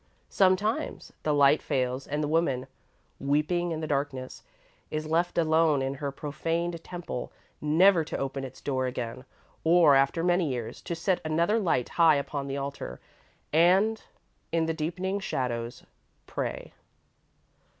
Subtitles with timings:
[0.29, 2.65] Sometimes the light fails and the woman,
[3.19, 4.41] weeping in the darkness,
[4.89, 7.31] is left alone in her profaned temple,
[7.61, 9.25] never to open its door again,
[9.63, 12.99] or, after many years, to set another light high upon the altar,
[13.53, 14.01] and,
[14.51, 15.83] in the deepening shadows,
[16.25, 16.73] pray.